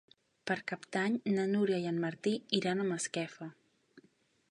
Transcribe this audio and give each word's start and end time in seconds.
Per 0.51 0.55
Cap 0.71 0.87
d'Any 0.95 1.19
na 1.35 1.45
Núria 1.53 1.79
i 1.83 1.87
en 1.91 2.01
Martí 2.07 2.35
iran 2.63 2.81
a 2.87 2.91
Masquefa. 2.93 3.53